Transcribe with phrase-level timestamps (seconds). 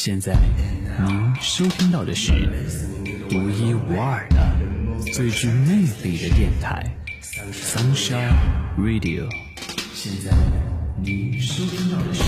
[0.00, 0.32] 现在
[1.04, 2.30] 您收听到的是
[3.28, 4.38] 独一无二的、
[5.12, 5.74] 最具魅
[6.04, 6.86] 力的电台
[7.52, 8.32] 《Sunshine
[8.78, 9.26] Radio》。
[9.92, 10.30] 现在
[11.02, 12.22] 您收听到的是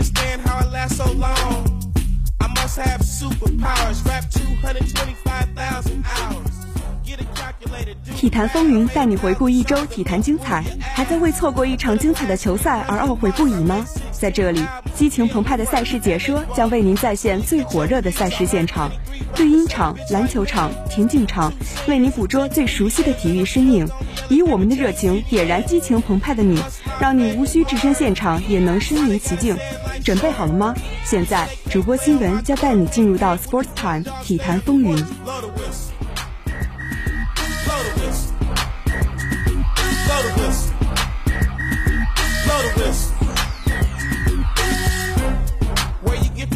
[0.00, 1.92] understand how I last so long.
[2.40, 6.59] I must have superpowers, rap 225,000 hours.
[8.16, 13.84] 体坛风云带你回顾一周体坛精彩，还在为错过一场精彩的球赛而懊悔不已吗？
[14.12, 14.62] 在这里，
[14.94, 18.90] 激情澎湃的赛事解说将为您再现最火热的赛事现场，
[19.34, 21.52] 对音场、篮球场、田径场，
[21.86, 23.88] 为您捕捉最熟悉的体育身影，
[24.28, 26.62] 以我们的热情点燃激情澎湃的你，
[26.98, 29.56] 让你无需置身现场也能身临其境。
[30.04, 30.74] 准备好了吗？
[31.04, 34.96] 现在主播新闻将带你进入到 Sports Time 体坛风云。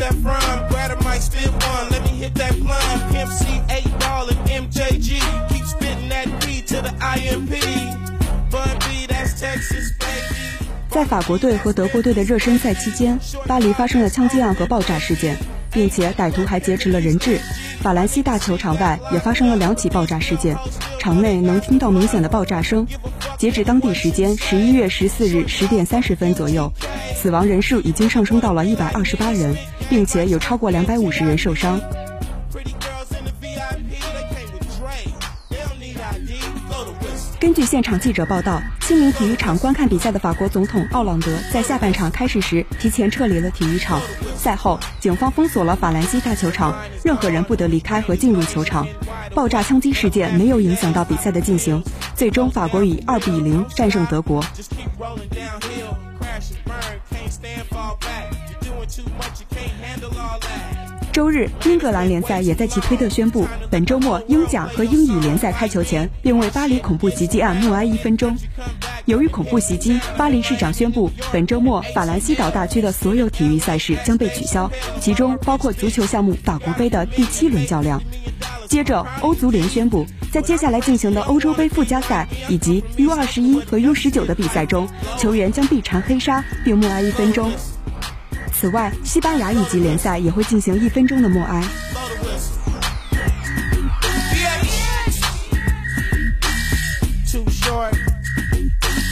[0.04, 0.68] That from?
[0.68, 1.88] Glad might spit one.
[1.88, 3.10] Let me hit that blunt.
[3.10, 5.48] Pimp C, 8 ball, and MJG.
[5.48, 7.54] Keep spitting that D to the IMP.
[8.50, 10.03] Bun B, that's Texas.
[10.94, 15.36] 在法国队和德国队的热身赛期间，巴黎发生了枪击案和爆炸事件，
[15.72, 17.40] 并且歹徒还劫持了人质。
[17.80, 20.56] 法兰西大球场外也发生了两起爆炸事件，
[21.00, 22.86] 场内能听到明显的爆炸声。
[23.36, 26.72] 截止当地时间十一月十四日十点三十分左右，
[27.16, 29.56] 死亡人数已经上升到了一百二十八人，
[29.90, 31.80] 并且有超过两百五十人受伤。
[37.44, 44.00] 根据现场记者报道，清明体育场观看比赛的法国总统奥朗德在下半场开始时提前撤离了体育场。
[44.34, 46.74] 赛后，警方封锁了法兰西大球场，
[47.04, 48.88] 任何人不得离开和进入球场。
[49.34, 51.84] 爆炸枪击事件没有影响到比赛的进行，
[52.16, 54.42] 最终法国以二比零战胜德国。
[61.12, 68.36] 周日，英格兰联赛也在其推特宣布，本周末英甲和英乙联赛开球前，并为巴黎恐怖袭击案默哀一分钟。
[69.04, 74.68] 由于恐怖袭击，巴黎市长宣布，本周末法兰西岛大区的所有体育赛事将被取消，
[75.00, 78.02] 其中包括足球项目法国杯的第七轮较量。
[78.66, 87.52] 接着，欧足联宣布，在接下来进行的欧洲杯附加赛以及 U 二十一和 U 十九的比赛中，球员将必缠黑纱并默哀一分钟。
[88.64, 91.62] 此外，西班牙乙级联赛也会进行一分钟的默哀。
[94.32, 95.20] yeahyes
[97.30, 97.92] too short.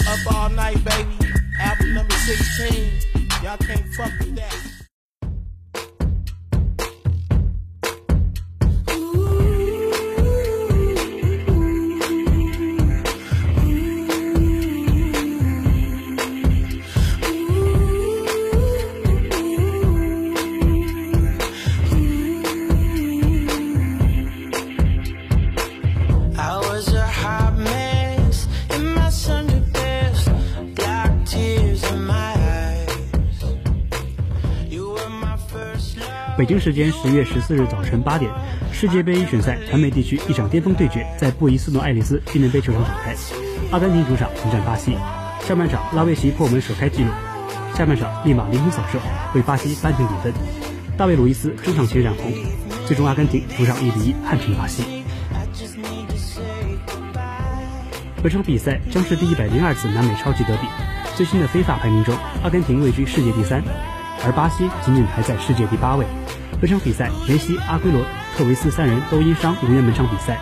[0.08, 1.18] Up all night, baby.
[1.60, 2.98] Album number 16.
[3.44, 4.61] Y'all can't fuck with that.
[36.52, 38.30] 北京时间十月十四日早晨八点，
[38.70, 43.16] 世界杯预选赛全美地区一场巅峰对决在布宜斯诺艾利斯纪念碑球场展开。
[43.70, 44.94] 阿根廷主场迎战巴西，
[45.48, 47.10] 上半场拉维奇破门首开纪录，
[47.74, 48.98] 下半场立马凌空扫射
[49.34, 50.30] 为巴西扳平比分。
[50.98, 52.30] 大卫·鲁伊斯中场前染红，
[52.86, 54.84] 最终阿根廷主场一比一憾平巴西。
[58.22, 60.68] 本场比赛将是第一百零二次南美超级德比。
[61.16, 63.62] 最新的非法排名中，阿根廷位居世界第三，
[64.24, 66.06] 而巴西仅仅排在世界第八位。
[66.60, 68.04] 本场比赛，梅西、阿圭罗、
[68.36, 70.40] 特维斯三人都因伤无缘本场比赛，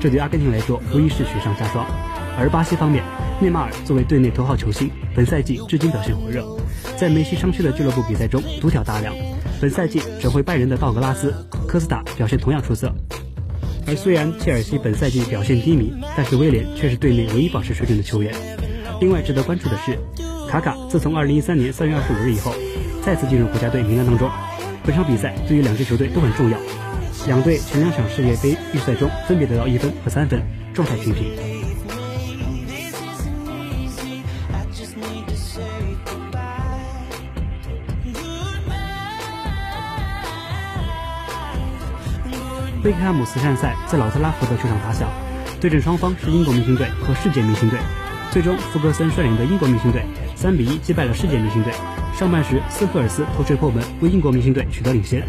[0.00, 1.86] 这对阿根廷来说无疑是雪上加霜。
[2.38, 3.02] 而巴西方面，
[3.40, 6.46] 内马尔作为队内头号球星，本赛季至今表现火热，
[6.96, 9.14] 在梅西伤缺的俱乐部比赛中独挑大梁。
[9.60, 11.32] 本赛季转会拜仁的道格拉斯、
[11.66, 12.92] 科斯塔表现同样出色。
[13.86, 18.34] 而虽然切尔西本赛季表现低迷，但是威廉却是队内唯一保持水准的球员。
[19.00, 19.98] 另外值得关注的是，
[20.48, 22.54] 卡卡自从2013年3月25日以后，
[23.04, 24.30] 再次进入国家队名单当中。
[24.84, 26.58] 本场比赛对于两支球队都很重要。
[27.26, 31.30] 两队前两场世界杯预赛中分别得到一分和三分，状态平平。
[42.82, 45.08] 贝克汉姆慈善赛在老特拉福德球场打响，
[45.60, 47.78] 对阵双方是英国明星队和世界明星队。
[48.32, 50.02] 最终，福格森率领的英国明星队
[50.34, 51.72] 三比一击败了世界明星队。
[52.18, 55.22] 上半时，斯科尔斯头槌破门，为英国明星队取得领先。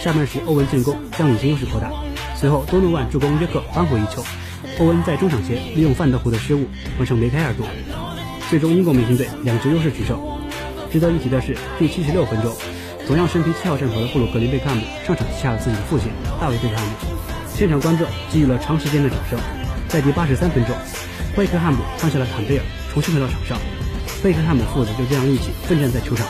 [0.00, 1.92] 下半时，欧文建功，将领先优势扩大。
[2.34, 4.24] 随后，多诺万助攻约克扳回一球。
[4.80, 6.66] 欧文在中场前利用范德胡的失误
[6.98, 7.62] 完成梅开二度。
[8.50, 10.18] 最终，英国明星队两球优势取胜。
[10.90, 12.52] 值得一提的是，第七十六分钟。
[13.06, 16.08] 同样身披七号战袍的布鲁克林贝克汉姆上场旗下了自己的父亲
[16.40, 16.90] 大卫贝克汉姆，
[17.54, 19.38] 现场观众给予了长时间的掌声。
[19.86, 20.74] 在第八十三分钟，
[21.36, 23.58] 贝克汉姆放下了坎贝尔，重新回到场上，
[24.22, 26.26] 贝克汉姆父子就这样一起奋战在球场。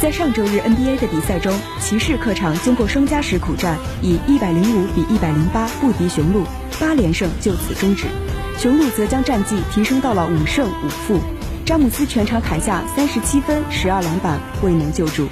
[0.00, 6.42] 在上周日 NBA 的比赛中，骑士客场经过双加时苦战，以一百零五比一百零八不敌雄鹿，
[6.80, 8.06] 八连胜就此终止。
[8.56, 11.20] 雄鹿则将战绩提升到了五胜五负。
[11.66, 15.28] 詹姆斯全场砍下三十七分、十二篮板，未能救助。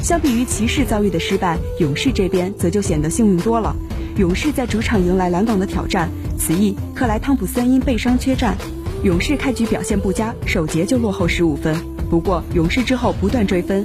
[0.00, 3.74] 相比于骑士遭遇的失败，勇士这边则就显得幸运多了。
[4.16, 6.08] 勇士在主场迎来篮网的挑战，
[6.38, 8.56] 此役克莱汤普森因背伤缺战。
[9.02, 11.74] 勇士开局表现不佳，首节就落后十五分。
[12.08, 13.84] 不过勇士之后不断追分。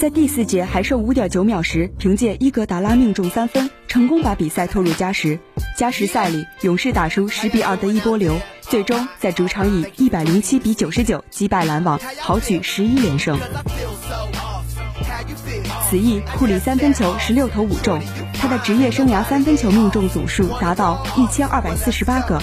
[0.00, 5.38] 在第四节还剩五点九秒时，凭借伊格达拉命中三分，成功把比赛拖入加时。
[5.76, 13.38] 加时赛里，勇士打出十比二的一波流，最终在主场以一百零七比九十九击败篮网，豪取十一连胜。
[15.90, 18.00] 此役，库里三分球十六投五中，
[18.32, 22.40] 他的职业生涯三分球命中总数达到一千二百四十八个，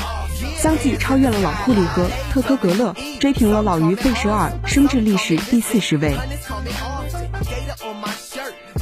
[0.57, 6.15] 相继超越了老库里和特科格勒，追平了老于费舍尔，升至历史第四十位。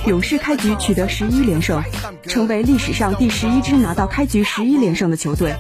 [0.08, 1.84] 勇士开局取得十一连胜，
[2.24, 5.56] 成为历史上第十一支拿到开局十一连胜的球队。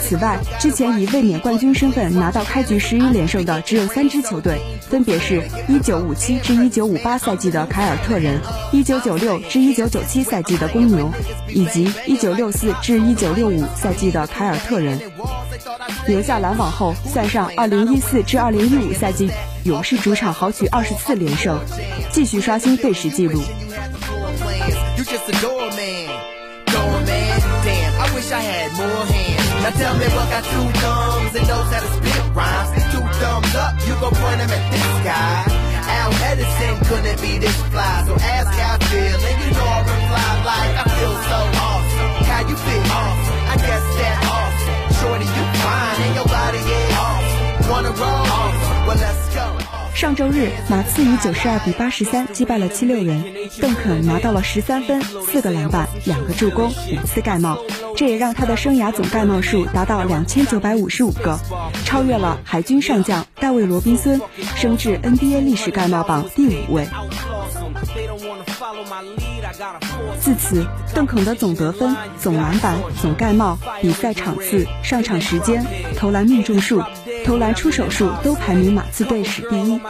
[0.00, 8.40] 此外，之前以卫冕冠军身份拿到开局十一连胜的只有三支球队，分别是1957至1958赛季的凯尔特人
[8.72, 11.12] ，1996至1997赛季的公牛，
[11.48, 14.98] 以及1964至1965赛季的凯尔特人。
[16.06, 19.30] 留下篮网后，算上2014至2015赛季，
[19.64, 21.58] 勇士主场豪取二十四连胜，
[22.10, 23.42] 继续刷新队史纪录。
[25.28, 26.08] A doorman.
[26.72, 29.48] Doorman, damn, I wish I had more hands.
[29.62, 32.70] Now tell me what got two thumbs and knows how to spit rhymes.
[32.92, 35.44] Two thumbs up, you gon' point them at this guy.
[35.88, 40.07] Al Edison couldn't be this fly, so ask how I feel, and you know I
[49.98, 53.24] 上周日，马刺以九十二比八十三击败了七六人，
[53.60, 57.58] 邓肯拿到了十三分、四个篮板、两个助攻、五次盖帽，
[57.96, 61.36] 这也让他的生涯总盖帽数达到两千九百五十五个，
[61.84, 64.20] 超越了海军上将戴维·罗宾森，
[64.54, 66.86] 升至 NBA 历史盖帽榜第五位。
[70.20, 75.64] 自此，邓肯的总得分、总篮板、总盖帽、比赛场次、上场时间、
[75.96, 76.82] 投篮命中数、
[77.24, 79.80] 投篮出手数都排名马刺队史第一，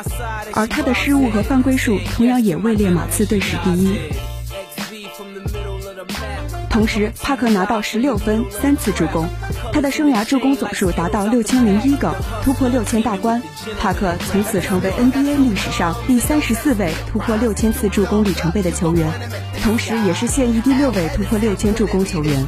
[0.54, 3.98] 而他的失误和犯规数同样也位列马刺队史第一。
[6.70, 9.28] 同时，帕克拿到十六分、三次助攻，
[9.72, 13.42] 他的生涯助攻总数达到六千零一个，突破六千大关。
[13.80, 19.10] 帕克从此成为 NBA 历史上第三十四位突破六千次助攻里程碑的球员，
[19.62, 22.46] 同时也是现役第六位突破六千助攻球员。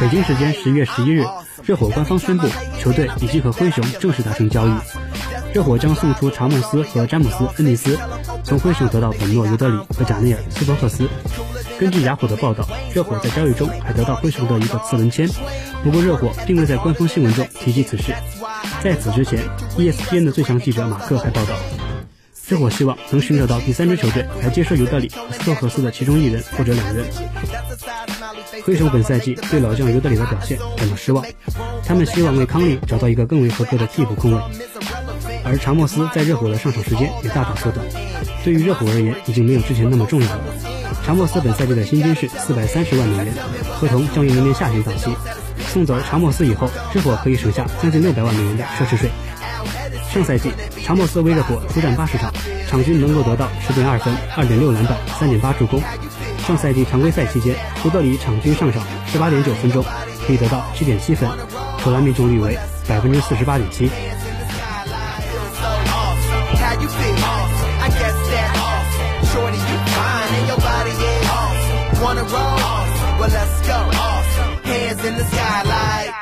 [0.00, 1.24] 北京时间十月十一日，
[1.64, 2.48] 热火官方宣布，
[2.78, 4.72] 球队已经和灰熊正式达成交易。
[5.52, 7.98] 热火将送出查姆斯和詹姆斯·恩尼斯，
[8.44, 11.08] 从灰熊得到本诺·尤德里和贾内尔·斯托克斯，
[11.78, 15.28] 根据雅虎的报道，热火在交易中还得到灰熊的一个次轮签，
[15.84, 18.12] 不过热火并未在官方新闻中提及此事。
[18.82, 19.38] 在此之前
[19.76, 21.54] ，ESPN 的最强记者马克还报道，
[22.48, 27.04] 热火希望能寻找到第三支球队来接收尤德里和斯托克斯的其中一人或者两人。
[28.64, 31.24] 灰熊本赛季对老将尤德里的表现感到失望，
[31.84, 34.40] 他们希望为康利找到一个更为合格的替补控卫。
[35.44, 37.86] 而查莫斯在热火的上场时间也大大缩短。
[38.44, 40.42] 对于热火而言，已经没有之前那么重要了。
[41.08, 43.34] 查莫斯本赛季的薪金是四百三十万美元，
[43.72, 45.10] 合同将于明年夏天到期。
[45.66, 49.08] 送走查莫斯以后，热火可以省下将近六百万美元的奢侈税。
[50.12, 50.52] 上赛季，
[50.84, 52.30] 查莫斯为热火出战八十场，
[52.68, 55.80] 场均能够得到十点二分、二点六篮板、三点八助攻。
[56.46, 59.82] 上赛季常规赛期间，胡德里场均上场十八点九分钟，
[60.26, 61.26] 可以得到七点七分，
[61.78, 63.88] 投篮命中率为百分之四十八点七。
[72.00, 72.30] Wanna roll?
[73.18, 73.78] Well, let's go.
[74.62, 76.14] Hands in the sky like.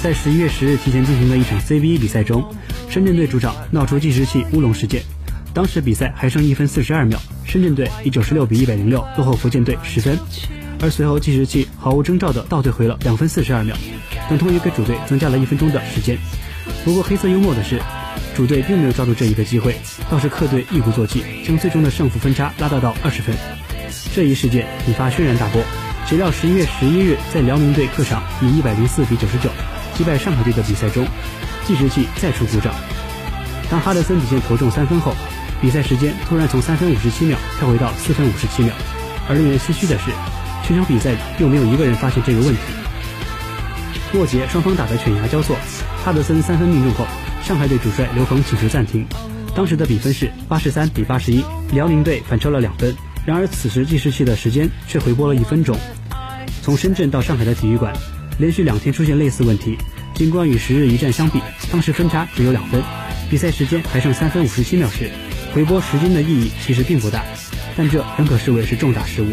[0.00, 2.44] 在十一月十日提前进行的一场 CBA 比赛中，
[2.88, 5.02] 深圳队主场闹出计时器乌龙事件。
[5.54, 10.18] 当时比赛还剩一分四十二秒，深圳队以九十六比一百零六落后福建队十分，
[10.80, 13.76] 而随后计时器毫无征兆地倒退回了两分四十二秒，
[14.28, 16.16] 等同于给主队增加了一分钟的时间。
[16.84, 17.80] 不过黑色幽默的是，
[18.36, 19.74] 主队并没有抓住这一个机会，
[20.10, 23.34] 倒是客队一鼓作气，将最终的胜负分差拉大到二十分。
[24.14, 25.62] 这一事件引发轩然大波。
[26.06, 29.50] 谁料十一月十一日，在辽宁队客场以一百零四比九十九
[29.94, 31.06] 击败上海队的比赛中，
[31.66, 32.72] 计时器再出故障。
[33.68, 35.14] 当哈德森底线投中三分后，
[35.60, 38.72] 比赛时间突然从三分五十七秒跳回到四分五十七秒。
[39.28, 40.10] 而令人唏嘘的是，
[40.66, 42.60] 全场比赛并没有一个人发现这个问题。
[44.12, 45.56] 末节双方打得犬牙交错，
[46.04, 47.06] 哈德森三分命中后，
[47.44, 49.06] 上海队主帅刘鹏请求暂停。
[49.54, 52.94] 当时的比分是八十三比八十一，辽宁队反超了两分。
[53.26, 55.76] 然而此时计时器的时间却回拨了一分钟。
[56.62, 57.92] 从深圳到上海的体育馆，
[58.38, 59.76] 连续两天出现类似问题。
[60.14, 62.82] 尽管与十日一战相比，当时分差只有两分，
[63.28, 65.10] 比赛时间还剩三分五十七秒时，
[65.54, 67.24] 回拨时间的意义其实并不大，
[67.76, 69.32] 但这仍可视为是重大失误。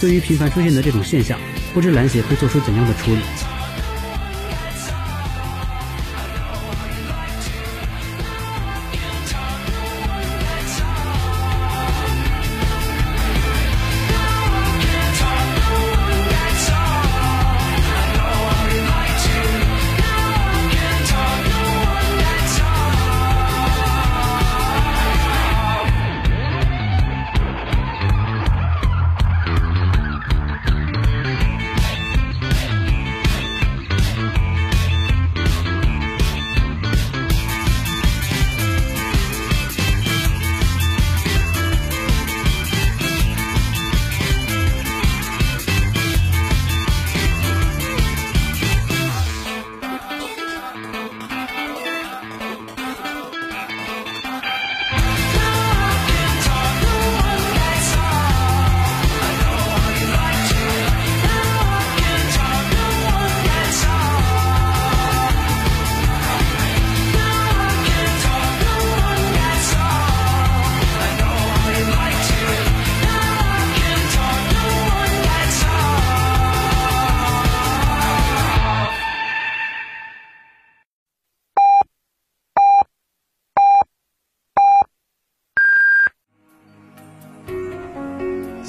[0.00, 1.38] 对于频繁出现的这种现象，
[1.74, 3.20] 不知篮协会做出怎样的处理？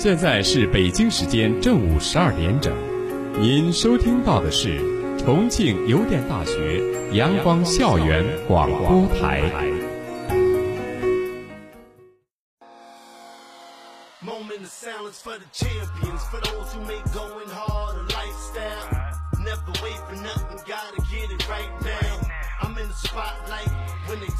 [0.03, 2.75] 现在是北京时间正午十二点整
[3.39, 4.81] 您收听到的是
[5.19, 6.81] 重庆邮电大学
[7.11, 9.43] 阳光校园广播台。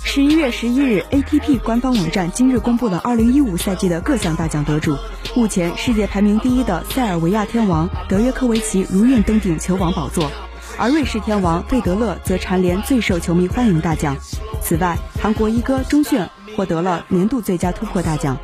[0.04, 4.98] 十一月十一日 atp 官方网站今日公布了二零一五赛季的各项大奖得主。
[5.34, 10.30] 目前世界排名第一的塞尔维亚天王德约科维奇如愿登顶球王宝座，
[10.78, 14.16] 而瑞士天王费德勒则蝉联最受球迷欢迎大奖。
[14.62, 18.38] 此外，韩国一哥钟铉获得了年度最佳突破大奖。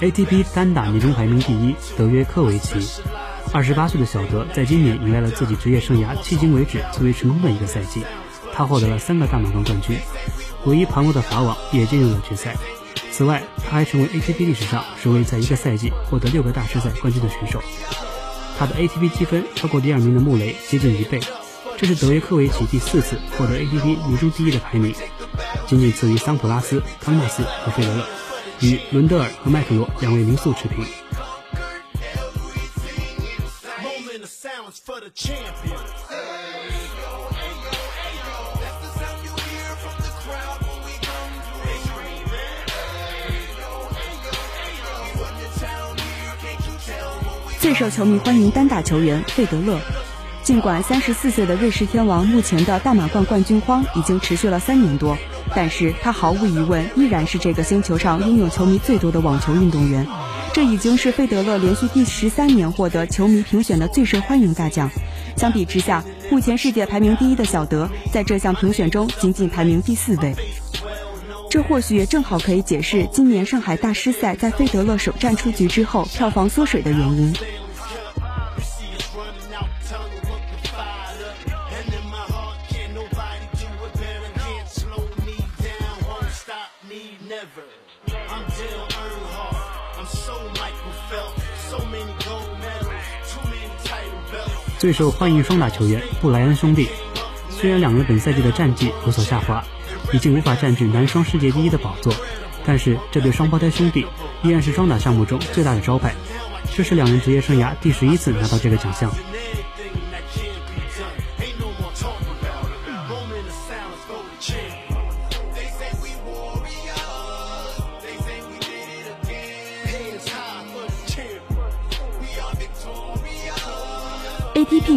[0.00, 3.02] ATP 单打年终排名第一，德约科维奇。
[3.52, 8.02] 二十八岁的小德在今年迎来了自己职业生涯迄今为止最为成功的一个赛季，
[8.54, 9.98] 他获得了三个大满贯冠军，
[10.64, 12.56] 唯一旁落的法网也进入了决赛。
[13.12, 17.62] 此外，他还成为 ATP 历史上首位在一个赛季获得六个大师赛冠军的选手。
[18.58, 21.20] 他的 ATP 积分超过第二名的穆雷接近一倍，
[21.76, 24.94] 这是德约科维奇第四次获得 ATP 年终第一的排名，
[25.66, 28.06] 仅仅次于桑普拉斯、康纳斯和费德勒，
[28.60, 30.84] 与伦德尔和麦克罗两位名宿持平。
[47.58, 49.80] “最受球迷欢迎单打球员费德勒”。
[50.42, 55.16] 尽管三十四岁的瑞士天王目前的大满贯冠军荒已经持续了三年多，
[55.54, 60.06] 但是他毫无疑问依然是这个星球上拥有球迷最多的网球运动员。
[60.52, 64.90] 这已经是费德勒连续第十三年获得球迷评选的最受欢迎大奖。
[65.36, 70.34] 相比之下，目前世界排名第一的小德在这项评选中仅仅排名第四位。
[71.48, 77.32] 这或许也正好可以解释今年上海大师赛在费德勒首战出局之后票房缩水的原因。
[94.80, 96.88] 最受欢迎双打球员布莱恩兄弟，
[97.50, 99.62] 虽然两人本赛季的战绩有所下滑，
[100.10, 102.14] 已经无法占据男双世界第一的宝座，
[102.64, 104.06] 但是这对双胞胎兄弟
[104.42, 106.14] 依然是双打项目中最大的招牌。
[106.74, 109.12] 这是两人职业生涯第十一次拿到这个奖项。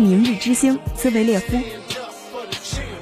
[0.04, 1.58] 明日之星茨维列夫。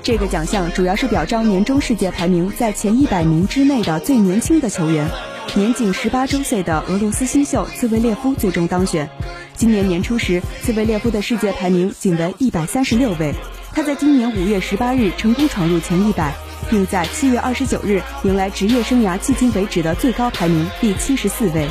[0.04, 5.10] 这个奖项主要是表彰年终世界排名在前一百名之内的最年轻的球员。
[5.54, 9.10] 年仅十八周岁的俄罗斯新秀茨维列夫最终当选。
[9.54, 13.36] 今年年初时，茨维列夫的世界排名仅为一百三十六位。
[13.74, 16.34] 他在今年五月十八日成功闯入前一百，
[16.70, 21.68] 并在七月二十九日迎来职业生涯迄今为止的最高排名第七十四位。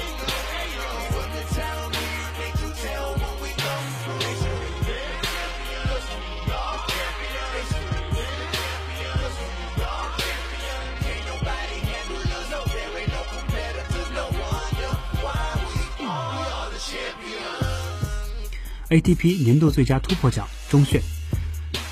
[18.90, 21.00] ATP 年度最佳突破奖钟铉，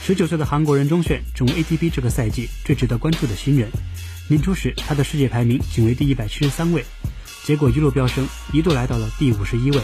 [0.03, 3.71] 十九岁的韩国人钟铉成为 ATP 这个赛季最值得关注的新人。
[4.29, 6.85] 年初时，他的世界排名仅为第一百七十三位，
[7.45, 9.81] 结果一路飙升，一度来到了第五十一位。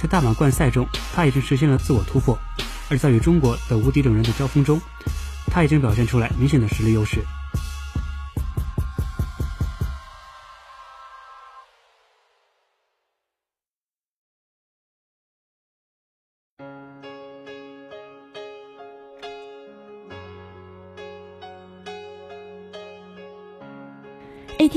[0.00, 2.38] 在大满贯赛中，他已经实现了自我突破；
[2.88, 4.80] 而在与中国的无敌等人的交锋中，
[5.48, 7.18] 他已经表现出来明显的实力优势。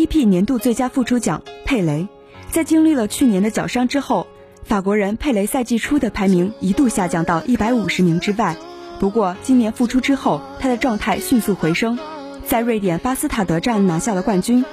[0.07, 2.07] P 年度最佳复出奖佩雷，
[2.49, 4.25] 在经历了去年的脚伤之后，
[4.63, 8.55] 法国人佩雷赛季初的排名一度下降到一百五十名之外。
[8.99, 11.99] 不过今年复出之后，他的状态迅速回升，
[12.45, 14.65] 在瑞典巴斯塔德站拿下了冠军，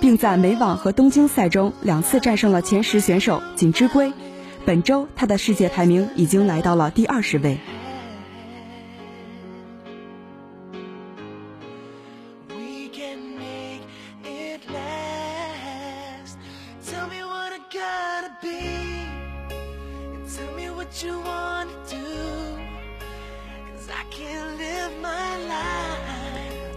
[0.00, 4.12] 并在美网和东京赛中两次战胜了前十选手锦织圭。
[4.64, 7.58] 本周他的世界排名已经来到了第二十位。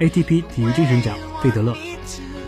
[0.05, 1.75] ATP 体育精神奖费德勒，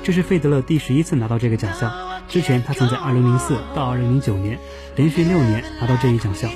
[0.03, 1.91] 这是费德勒第十一次拿到这个奖项。
[2.27, 4.59] 之前他曾在2004到2009年
[4.95, 6.51] 连续六年拿到这一奖项。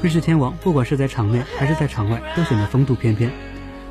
[0.00, 3.30] 瑞士天王不管是在场内还是在场外都显得风度翩翩。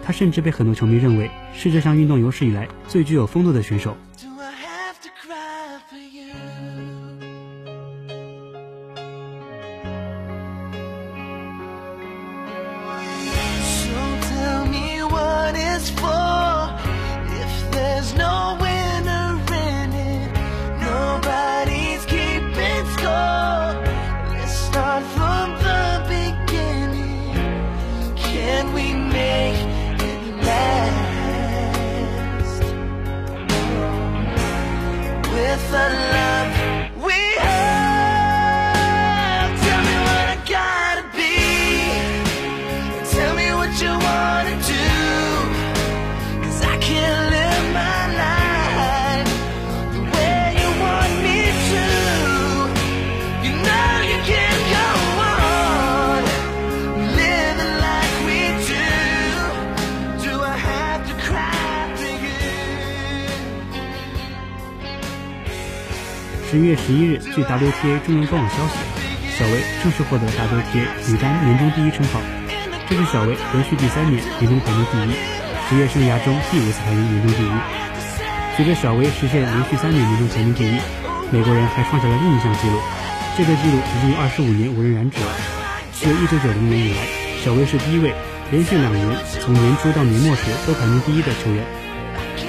[0.04, 3.96] 他甚至被很多球迷认为是这项运动有史以来最具有风度的选手。
[4.22, 5.80] Do I have to cry
[15.96, 16.31] for
[66.52, 68.76] 十一月十一日，据 WTA 中文官网消息，
[69.40, 72.20] 小维正式获得 WTA 女单年终第一称号，
[72.90, 75.16] 这是小维连续第三年年终排名第一，
[75.70, 77.52] 职业生涯中第五次排名年终第一。
[78.58, 80.76] 随着小维实现连续三年年终排名第一，
[81.32, 82.76] 美国人还创下了另一项纪录，
[83.38, 85.32] 这个纪录已经有二十五年无人染指了。
[85.96, 87.00] 自一九九零年以来，
[87.46, 88.12] 小维是第一位
[88.52, 89.08] 连续两年
[89.40, 91.64] 从年初到年末时都排名第一的球员。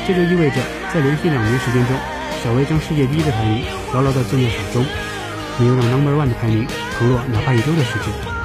[0.02, 0.58] 这就意味着，
[0.90, 1.94] 在连续两年时间中，
[2.42, 4.85] 小威将世界第一的排名牢牢地攥在手中，
[5.61, 6.66] 没有让 Number One 的排名
[6.98, 8.41] 腾落哪怕一周的时间。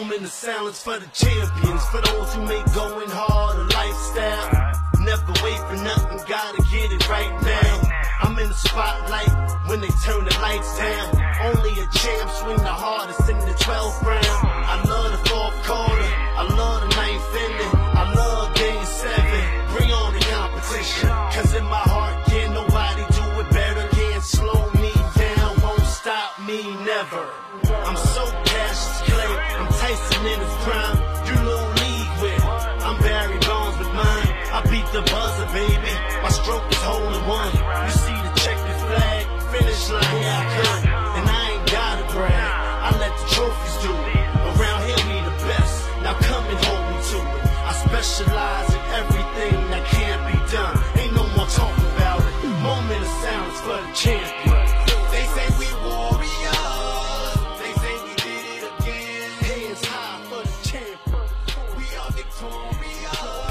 [0.00, 4.76] Moment of silence for the champions, for those who make going hard a lifestyle.
[5.00, 7.80] Never wait for nothing, gotta get it right now.
[8.20, 9.32] I'm in the spotlight
[9.64, 11.16] when they turn the lights down.
[11.48, 14.44] Only a champ swing the hardest in the 12th round.
[14.68, 19.44] I love the fourth quarter, I love the ninth inning, I love game seven.
[19.72, 21.85] Bring on the competition, cause in my
[34.96, 35.92] the buzzer, baby.
[36.22, 37.52] My stroke is holding one.
[37.52, 40.75] You see the checkered flag, finish line, I.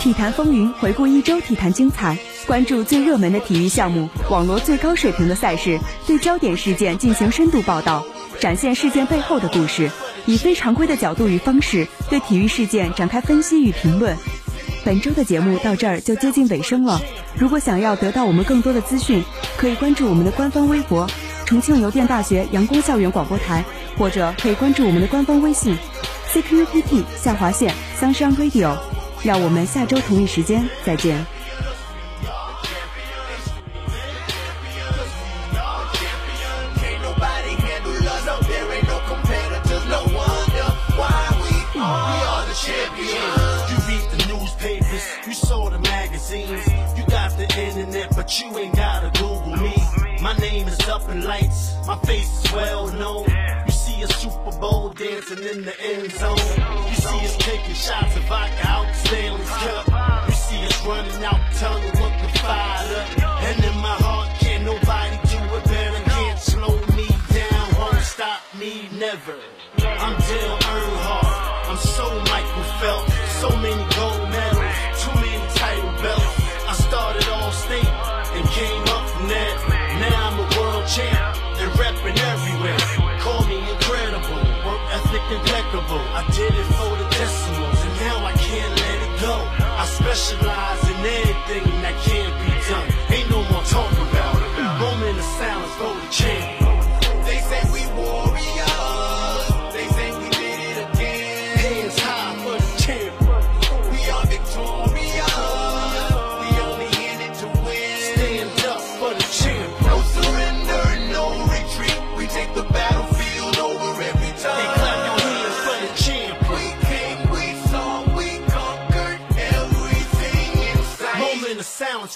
[0.05, 2.15] 体坛风云，回顾一周体坛精彩，
[2.45, 8.05] 关注最热门的体育项目，网罗最高水平的赛事，对焦点事件进行深度报道，
[8.39, 9.89] 展现事件背后的故事，
[10.27, 14.15] 以非常规的角度与方式对体育事件展开分析与评论。
[14.83, 17.01] 本周的节目到这儿就接近尾声了。
[17.35, 19.23] 如果想要得到我们更多的资讯，
[19.57, 21.09] 可以关注我们的官方微博
[21.47, 23.65] “重庆邮电大学阳光校园广播台”，
[23.97, 25.75] 或者可以关注我们的官方微信
[26.31, 28.77] “cqpt 下划线 Sunshine Radio”。
[29.25, 31.25] 让我们下周同一时间再见。
[51.13, 53.25] Lights, my face is well known.
[53.65, 56.37] You see a Super Bowl dancing in the end zone.
[56.89, 60.27] You see us taking shots of vodka out Stanley's cup.
[60.27, 63.43] You see us running out the tunnel looking fired up.
[63.43, 66.03] And in my heart, can't nobody do it better.
[66.09, 69.37] Can't slow me down, won't stop me, never.
[69.77, 71.69] I'm Dale Earnhardt.
[71.69, 73.13] I'm so Michael Phelps.
[73.41, 73.94] So many
[86.15, 89.35] I did it for the decimals and now I can't let it go.
[89.59, 92.14] I specialize in anything that can't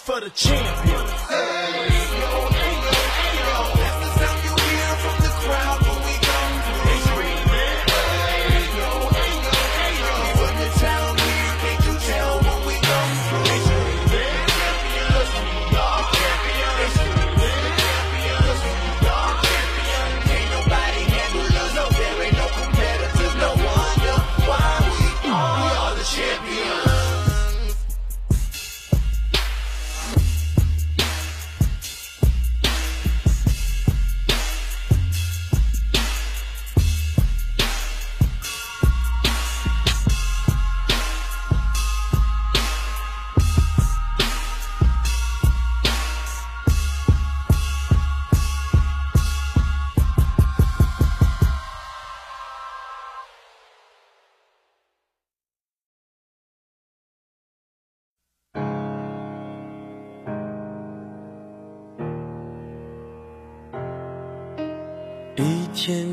[0.10, 2.49] for the champion.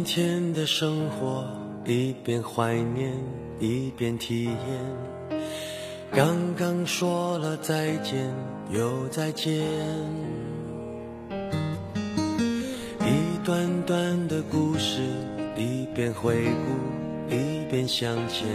[0.07, 1.45] 天的生活，
[1.85, 3.13] 一边怀念，
[3.59, 4.55] 一边体验。
[6.13, 8.33] 刚刚说了再见，
[8.71, 9.65] 又再见。
[13.01, 15.01] 一段段的故事，
[15.57, 18.47] 一边回顾，一边向前。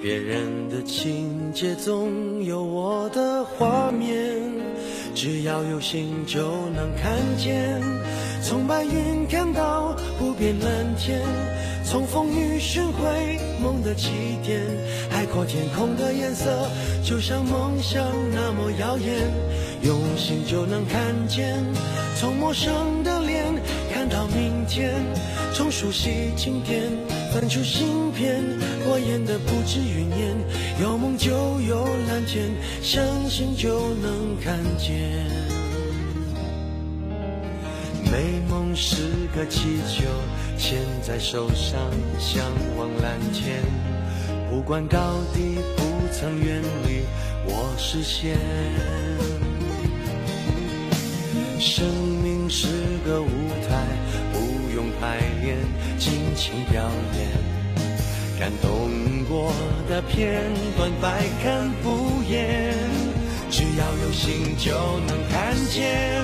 [0.00, 4.40] 别人的情节总有我的画面，
[5.14, 7.97] 只要有心就能看见。
[8.48, 11.20] 从白云看到不变蓝天，
[11.84, 14.08] 从风雨寻回梦的起
[14.42, 14.58] 点。
[15.10, 16.66] 海阔天空的颜色，
[17.04, 19.30] 就像梦想那么耀眼。
[19.82, 21.62] 用心就能看见，
[22.16, 23.44] 从陌生的脸
[23.92, 24.94] 看到明天，
[25.52, 26.84] 从熟悉经典
[27.30, 28.42] 翻出新篇。
[28.86, 30.36] 过眼的不止云烟，
[30.80, 31.30] 有梦就
[31.68, 32.48] 有蓝天，
[32.80, 35.57] 相信就能看见。
[38.10, 38.96] 美梦是
[39.36, 40.04] 个气球，
[40.56, 41.78] 牵在手上，
[42.18, 42.42] 向
[42.76, 43.60] 往蓝天。
[44.50, 44.98] 不管高
[45.34, 47.02] 低，不曾远离
[47.44, 48.38] 我视线。
[51.60, 51.86] 生
[52.22, 52.66] 命是
[53.04, 53.28] 个舞
[53.68, 53.84] 台，
[54.32, 55.58] 不用排练，
[55.98, 57.28] 尽情表演。
[58.40, 58.88] 感动
[59.28, 59.52] 过
[59.86, 60.42] 的片
[60.78, 62.74] 段，百看不厌。
[63.50, 64.72] 只要有心就
[65.06, 66.22] 能看见，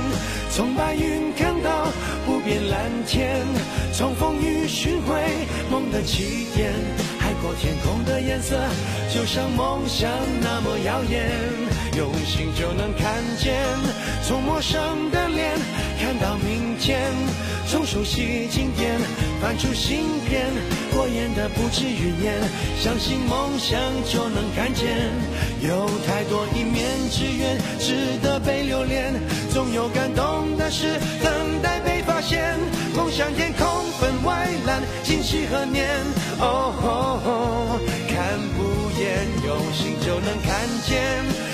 [0.54, 1.88] 从白云看到
[2.24, 3.44] 不变蓝天，
[3.92, 5.20] 从风雨寻回
[5.68, 6.72] 梦的起点。
[7.18, 8.56] 海阔天空的颜色，
[9.12, 10.08] 就像梦想
[10.40, 11.28] 那么耀眼。
[11.96, 13.52] 用心就能看见，
[14.22, 15.58] 从陌生的脸
[16.20, 17.12] 到明天，
[17.66, 18.98] 从熟悉经典
[19.40, 20.46] 翻出新篇。
[20.92, 22.34] 过眼的不止云烟，
[22.80, 25.10] 相信梦想就能看见。
[25.60, 29.12] 有太多一面之缘，值得被留恋。
[29.50, 32.58] 总有感动的事等待被发现。
[32.96, 33.66] 梦想天空
[33.98, 35.88] 分外蓝，今夕何年？
[36.38, 38.62] 哦，看不
[39.00, 41.53] 厌，用心就能看见。